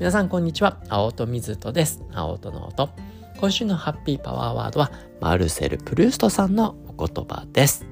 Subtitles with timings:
[0.00, 0.80] 皆さんこんにちは。
[0.88, 2.02] 青戸水戸です。
[2.14, 2.88] 青戸の音。
[3.38, 7.84] 今週のハッピーパワーワードはマルセル・プルーストさんのお言葉です。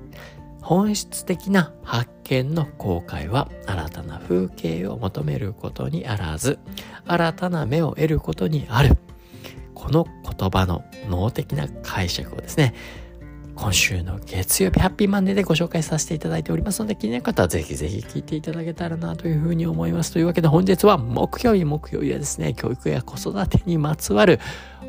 [0.63, 6.59] 本質的な発見の公開は新たな風景を求めることにあらず
[7.05, 8.97] 新たな目を得ることにある。
[9.75, 12.73] この言葉の脳的な解釈をですね
[13.61, 20.13] 今週の月曜日ハッピーマンデーでご紹介させていただいておりますので、気になる方はぜひぜひ聞いていただけたらなというふうに思います。
[20.13, 24.39] というわけで本日は木曜日、木曜日はですね、教育や子育てにまつわる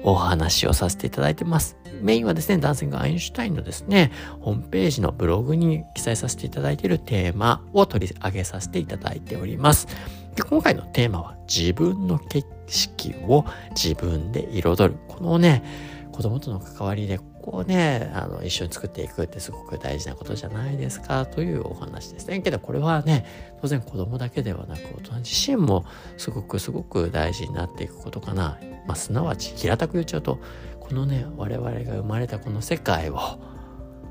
[0.04, 1.78] お話をさせていただいてます。
[2.04, 9.88] メインはですね、ダンシング・アインシュタインのですね、ホームページのブログに記載させていただいているテーマを取り上げさせていただいております。
[10.36, 15.00] で今回のテーマは自分の景色を自分で彩る。
[15.08, 15.64] このね、
[16.12, 22.40] 子供との関わりでこうね、あの、一緒に作っていくってすごく大事なことじゃないですかというお話ですね。
[22.42, 23.26] けどこれはね、
[23.62, 25.86] 当然子供だけではなく大人自身も
[26.18, 28.58] すごくすごく大事になっていくことかな。
[28.88, 30.40] まあ、すなわち平たく言っちゃうと、
[30.80, 33.20] このね、我々が生まれたこの世界を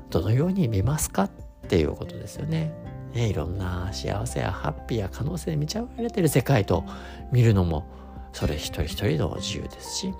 [0.09, 1.31] どのように見ますかっ
[1.67, 2.73] ていうことですよね。
[3.13, 6.85] ね、いろんな幸せやハッピーや可能性で満ち溢れてる世界と
[7.31, 7.85] 見るのも
[8.33, 10.13] それ一人一人の自由ですし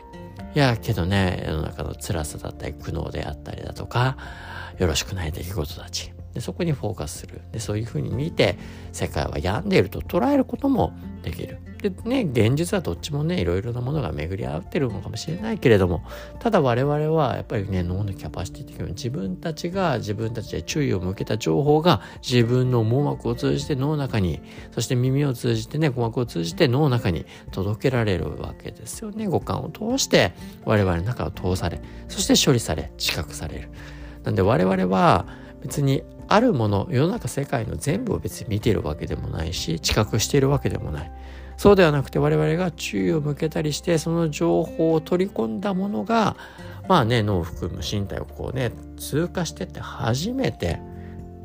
[0.56, 4.18] いや、けどね、世の中の辛さだったり、苦悩であったりだとか、
[4.80, 6.12] よろしくない出来事たち。
[6.34, 7.42] でそこにフォーカスする。
[7.52, 8.58] でそういうふうに見て
[8.92, 11.60] 世界は病んでいると捉えることもできる。
[11.82, 16.04] でね現実はどっちもねいろいろなものが巡り合ってるのかもしれないけれども
[16.40, 29.28] ただ我々はやっぱりね脳のキャパシティ的に自分たちが自分たちで注意を向けた情報が自分の網膜を通じて脳の中にそして耳を通じてね鼓膜を通じて脳の中に届けられるわけですよね。
[29.28, 30.34] 五感を通して
[30.66, 33.70] 我々の中を通されそして処理され知覚される。
[34.24, 35.26] なんで我々は
[35.62, 41.12] 別にあるもの世の中世界の全部を別に見ているわけでもないし知覚しているわけでもない
[41.58, 46.38] そうではなくて我々が注意を向けたりしてその情報を取り込んだものが
[46.88, 50.80] まあね脳を含む身体をこうね通過してって初めて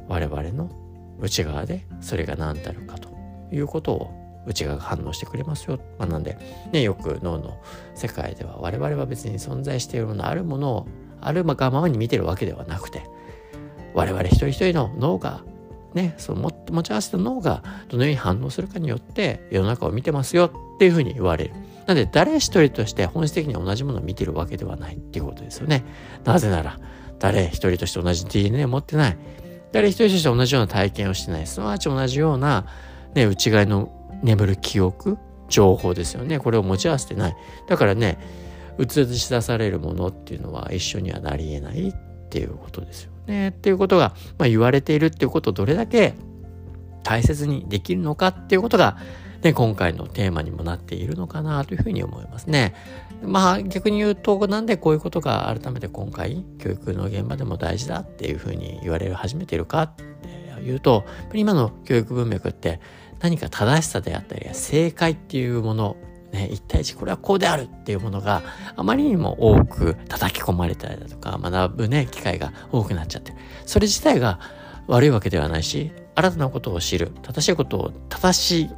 [0.06, 0.70] 我々の
[1.19, 3.08] 内側でそれが何たるかと
[3.50, 5.78] いうことを内側が反応してくれますよ。
[5.98, 6.38] まあ、なんで、
[6.70, 7.56] ね、よく脳の
[7.94, 10.87] 世界では我々は別に存在しているものあるものを
[11.20, 13.03] あるがままに見てるわけではなくて
[13.94, 15.43] 我々一人一人の脳が
[15.94, 20.47] ね、その持ち合わせた脳がどのように反応するかによって世の中を見てますよ
[20.77, 21.55] っていうふうに言われる。
[21.87, 25.84] なので誰一人として本質的に同じものを見てるわけではないっていうことですよね。
[26.25, 26.81] なぜなら
[27.21, 29.19] 誰一人として同じ DNA を持ってない。
[29.71, 31.47] 誰一人として同じような体験をしてない。
[31.47, 32.66] すなわち同じような、
[33.15, 35.19] ね、内側の眠る記憶、
[35.49, 36.41] 情報ですよね。
[36.41, 37.37] これを持ち合わせてない。
[37.69, 38.19] だからね、
[38.78, 41.94] 映し出されるものっていうのは一緒にはなり得ないっ
[42.31, 43.48] ていうことですよね。
[43.48, 46.14] っていうことが、まあ、言われているっていうことをどれだけ
[47.02, 48.96] 大切にできるのかっていうことが、
[49.42, 52.74] ね、今回のテーマにもなっているのかなというふうに思いますね。
[53.22, 62.80] まあ逆に言うと、なんでこういうことが改めて今回、教育の現場でも大事だっていうふうに言われ始めているかっていうと、今の教育文脈って
[63.20, 65.96] 何か正しさであったり、正解っていうもの
[66.34, 68.42] ね、一対一これはこうであるっていうものが
[68.74, 74.40] あまりにも多く叩き込まれたりだとか学ぶね機会が多くなっちゃってるそれ自体が
[74.88, 78.70] 悪いわけではないし新たなことを知る正しいことを正しい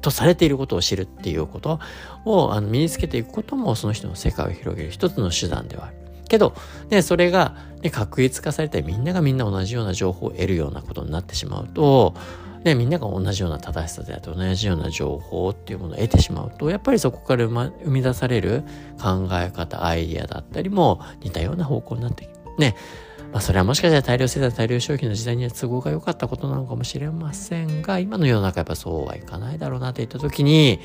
[0.00, 1.80] とされていることを知るっていうこと
[2.24, 5.96] をあの身につけていくこともその人の世界を広げる一つの手段ではある。
[6.28, 6.54] けど、
[6.90, 12.14] ね、それが、ね、確一化されてみんながみんな同じような情報を得るようなことになってしまうと、
[12.66, 18.64] ね、みんなが同じような正しさであって同じような情報っていうものを得てしまうとやっぱりそこから生み出される
[19.00, 22.28] 考え方アイディアだったりも似たような方向になって
[22.58, 22.74] ね。
[23.32, 30.80] まあそれはもしかしたら大量生産大量消費の時代には都合が良かったことなのかもしれませんが今の世の中やっぱそうはいかないだろうなって言った時に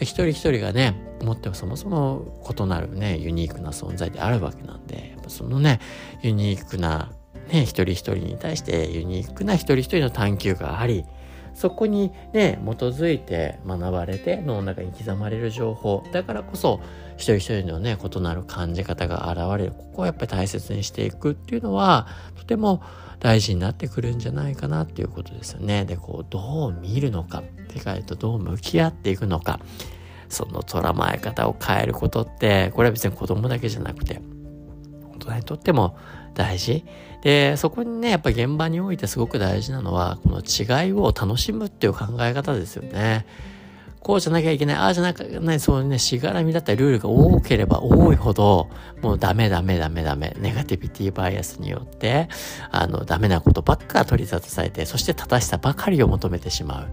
[0.00, 5.80] 一人一人がね持ってもそもそも異なるねユニークな存在であるわけなんでやっぱそのね
[6.22, 7.12] ユニークな
[7.48, 11.04] ね、一人一人に対してユニークな一人一人の探求があり、
[11.54, 16.04] そこにね、基づいて学ばれて脳の中に刻まれる情報。
[16.12, 16.80] だからこそ、
[17.16, 19.72] 一人一人のね、異なる感じ方が現れる。
[19.72, 22.82] ここをやっぱり大切にしていくっていうのは、とても
[23.20, 25.84] 大事になってくるんじゃないかなっていうことですよね。
[25.84, 27.42] で、こう、どう見るのか、
[27.72, 29.60] 世界とどう向き合っていくのか、
[30.28, 34.20] その捉まえ方を変えることって、これは別に子供だけじゃなくて、
[35.14, 35.96] 大人にとっても
[36.34, 36.84] 大事。
[37.22, 43.26] で、そこにね、やっぱ現場においてすごく大事なのは、この違いを楽しむっていう考え方ですよね。
[44.04, 48.68] こうじゃなきゃいけない、ああじゃなきゃいけない、そうね、しがらみだったりルールが多ければ多いほど、
[49.00, 52.28] もうダメダメダメダメ、ネガティビティバイアスによって、
[52.70, 56.88] あの、ダメなことばっか取り沙汰されて、そして正しさばかりを求めてしまう。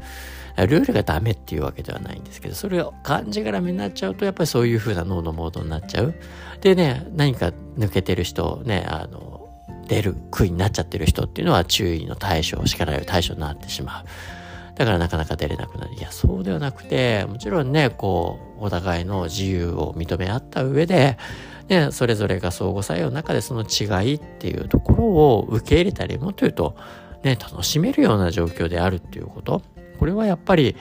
[0.58, 6.14] ルールがダメっていうわけではないんですけど、それを感じがらみになっちゃうと、やっぱりそういう風な脳のモードになっちゃう。
[6.62, 9.50] でね、何か抜けてる人、ね、あの、
[9.88, 14.06] 出る杭になっちゃってる人っていうのは注意の対象、叱られる対象になってしまう。
[14.76, 15.94] だからなかなか出れなくなる。
[15.96, 21.18] いや、そうではなくて、もちろんね、こう、お互いの自由を認め合った上で、
[21.68, 26.76] ね、それぞれが相互作用の中でその違いっていうところを受け入れたり、もっと言うと、
[27.24, 29.62] ね、楽しめるような状況であるっていうこと。
[30.02, 30.76] これはやっぱり、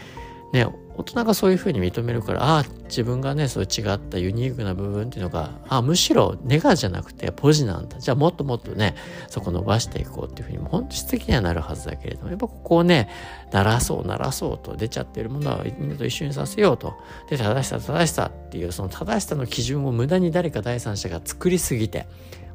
[0.55, 7.99] ね、大人がそういうふうに認めるからああ自分がねそう違ったユニークな部分っていうのがあむしろネガじゃなくてポジなんだ。
[7.99, 8.95] じゃあもっともっとね
[9.29, 13.11] そこ伸ばしていこうっていうふうに本質的にはなるはずだけれどもやっぱここをね
[13.53, 16.95] 鳴らそう鳴らそうと出ちゃってるものはみんなと一緒にさせようと。
[17.29, 22.07] で正しさ正しさっていうその正しさの基準を無駄に誰か第三者が作りすぎて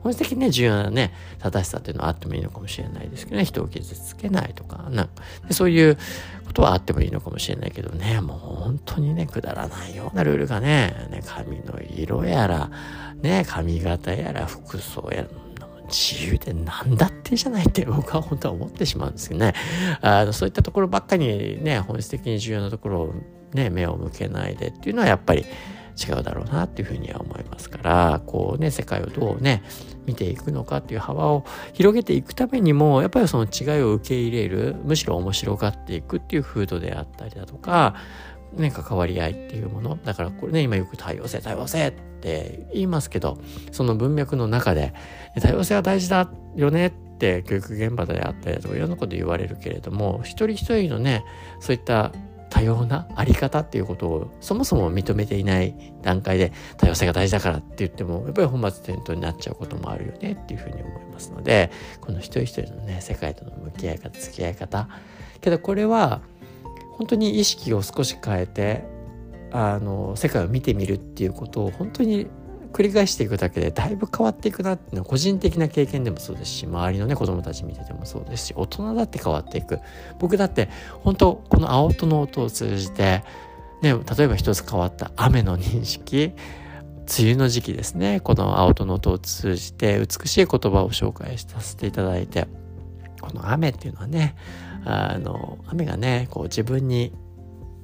[0.06, 5.24] 本質的にね、重要なね、正しさっていうのはあってもいいのかもしれないですけどね、人を傷つけないとか、なんか。
[5.48, 5.98] でそういう
[6.46, 10.12] ことはあってもいいのかもしれないけどね、もう本当にね、くだらないよ。
[10.14, 12.70] うなルールがね、ね髪の色やら、
[13.20, 15.28] ね、髪型やら、服装やら、
[15.88, 19.56] 自由で何だってじゃないって僕は本当は思ってしまうんですけどね。
[20.02, 23.14] あのそういったところばっかりね、本質的に重要なところを
[23.56, 25.46] ね、目を向けないでっていうのはやっぱり
[25.96, 29.64] 違うだろうなっていうふうには思いますからこうね世界をどうね
[30.06, 37.96] 見ていくのかっていう幅を広げていくためにもやっぱりその違いを受け入れるむしろ面白がっていくっていう風土であったりだとか
[38.58, 39.98] ね、関わり合いっていうもの。
[40.04, 43.38] だからこれね、今よく多様性、多様性って言いますけど、
[43.72, 44.94] その文脈の中で、
[45.42, 51.24] 多様性は大事だよねって教育現場であったりだとかいろんなこと言われるけれども、一人一人のね、
[51.60, 52.12] そういった
[52.56, 61.70] 多様なあり方っていうことをそもそも認めていない段階で多様性が大事だからって言ってもやっぱり本末転倒になっちゃうこともあるよねっていうふうに思いますので
[62.00, 64.88] この一人一人のね世界との向き合い方付き合い方。
[65.42, 66.22] けどこれは
[66.94, 68.86] 本当に意識を少し変えて
[69.52, 72.28] あの世界を見てみるっていうことを本当に
[72.76, 79.80] 繰り返していくだけでだいぶ変わっていくなっていうのは個人的な経験でもそうですし周りのね子供たち見ててもそうですし大人だって変わっていく。
[80.20, 80.68] 僕だって
[81.00, 83.24] 本当この青との音を通じて
[83.82, 86.34] ね例えば一つ変わった雨の認識
[87.18, 88.20] 梅雨の時期ですね。
[88.20, 92.46] この青との音を通じて美しい言葉を紹介させていただいて
[93.22, 94.36] この雨っていうのはね
[94.84, 97.14] あの雨がねこう自分に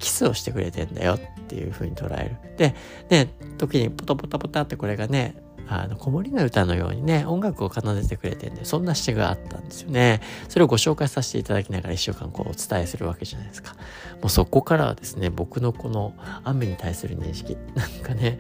[0.01, 2.57] キスをしてくれてんだよっていう風に捉える。
[2.57, 2.75] で、
[3.09, 5.35] ね、時にポタポタポタってこれがね、
[5.67, 10.19] あの、子守の歌のようにね、音楽を奏でてくれてんで、そんな詩があったんですよね。
[10.49, 13.73] それをご紹介させていただきながら一週間こうお伝えするわけじゃないですか。
[13.73, 16.13] もうそこからはですね、僕のこの
[16.43, 18.39] 雨に対する認識、なんかね、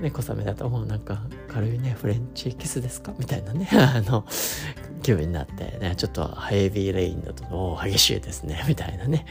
[0.00, 3.14] ね、小雨だともうなんか軽いね、フレンチキスですか？
[3.18, 4.24] みたいなね、 あの、
[5.04, 9.26] 気分になってね、ちょっとヘビーレインだと、お激しいですね、 みたいなね。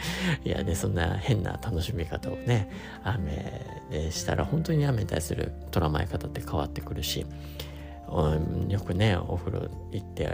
[0.45, 2.69] いやね、そんな変な楽しみ方をね、
[3.03, 7.25] 雨したら本当に雨に対する捉まえ方って変わってくるし、
[8.07, 10.29] うんよくね、お風呂行って、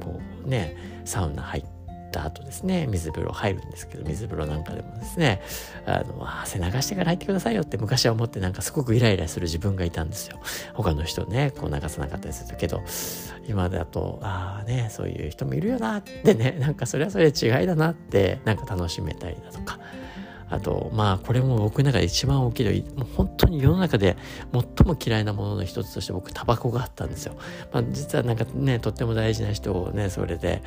[0.00, 1.83] こうね、サウナ入って、
[2.20, 5.42] った後ですね、水風呂入るんですけど、水風呂なんかでもですね、
[5.84, 10.38] あの、汗流してから入ってくださいよって昔は思ってなんかすごくイライラする自分がいたんですよ。
[10.74, 12.82] 他の人ね、こう流さなかったりするけど、
[13.48, 19.80] 今だと、ああね、そういう人もいるよなってね、 なんかそれはそれ違いだなって、なんか楽しめたりだとか、
[20.50, 24.16] あと、まあ、これも僕の中で一番大きいのもう本当に世の中で
[24.52, 27.34] 最も嫌いなものの一つとして僕、タバコがあったんですよ。
[27.72, 30.62] まあ、実はなんかね、とっても大事な人をね、それで、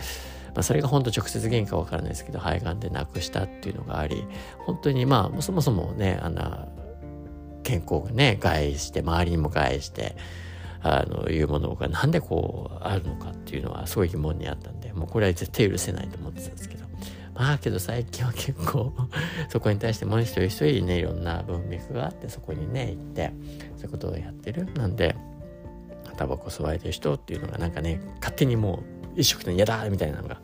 [0.57, 4.25] まあ、それが本当直接原因かわからないですけど肺がんで亡くしたっていうのがあり
[4.65, 6.67] 本当にまあそもそもねあの
[7.61, 10.15] 健康がね害して周りにも害して
[10.81, 16.87] あのいうものがなんでこうあるのかっていうのはすごい疑問にあったんでもうこれは絶対許せないと思ってたんですけど。
[17.35, 18.91] まあけど最近は結構
[19.49, 23.31] そこに対してもう一人一人ねいろんな文脈があってそこにね行って
[23.75, 24.65] そういうことをやってる。
[24.73, 25.15] なんで
[26.17, 28.81] タバコ吸われてる人っていうのがなんかね勝手にも
[29.15, 30.39] う一食の嫌だみたいなのが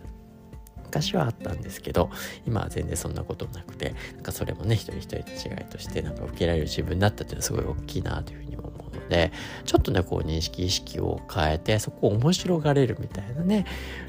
[0.93, 2.11] 昔はあったんですけど
[2.45, 8.62] 今は全然そんなことなくてなんかそれもね一人一人違いとしてなんか受けられる自分だったっていうのはすごい大きいなというふうにも思う
[9.03, 9.31] ので、
[9.65, 13.65] ちょっとね、こう認識意識を変えて、そこを面白がれるみたいなね、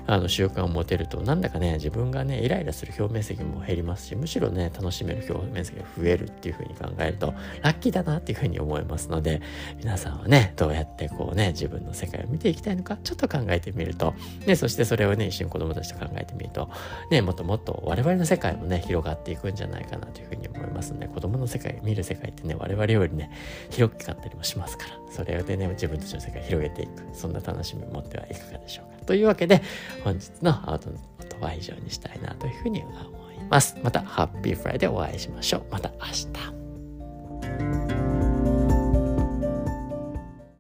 [0.07, 9.41] あの習慣を持てると、なんだかね、自分がね、イライラする表面積も減りますし、むしろね、楽しめる表面積が増えるっていうふうに考えると、ラッキーだなっていうふうに思いますので、
[9.79, 14.15] 皆さんはね、どうやってこうね、自分の世界を見ていきたいのか、ちょっと考えてみると、
[14.47, 16.69] ね、そしてそれをね、一緒に子供たちと考えてみると、
[17.11, 23.31] ね、もっともっと我々の世界もね、広がっていくんじゃないかなというふうに思いますので、子供の世界、見る世界ってね、我々よりね、
[23.71, 29.05] 広くかったりもしますかから、それでね、自分たちの世界を広げていく、そんな楽しみを持ってはいかがでしょうか。
[29.05, 29.63] というわけで、
[30.03, 32.93] 本日のアウトのことは以上にしたいなというふうに思
[33.33, 33.77] います。
[33.83, 35.65] また、ハッピーフライでお会いしましょう。
[35.71, 36.64] また明日。